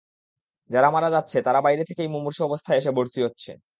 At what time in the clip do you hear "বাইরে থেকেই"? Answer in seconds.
1.61-2.09